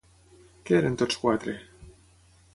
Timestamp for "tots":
1.03-1.21